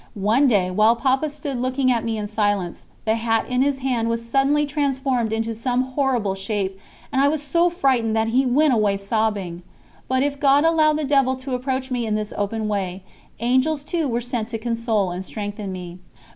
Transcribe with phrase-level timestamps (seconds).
[0.15, 4.09] One day, while Papa stood looking at me in silence, the hat in his hand
[4.09, 6.79] was suddenly transformed into some horrible shape,
[7.13, 9.61] and I was so frightened that he went away sobbing.
[10.07, 13.03] But if God allowed the devil to approach me in this open way,
[13.41, 15.99] Angels too were sent to console and strengthen me.